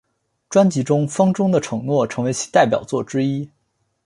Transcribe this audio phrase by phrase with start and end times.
[0.49, 3.47] 专辑中风中的承诺成为其代表作之一。